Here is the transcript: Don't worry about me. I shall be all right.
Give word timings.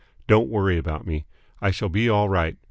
Don't 0.25 0.49
worry 0.49 0.79
about 0.79 1.05
me. 1.05 1.25
I 1.61 1.69
shall 1.69 1.87
be 1.89 2.09
all 2.09 2.27
right. 2.27 2.57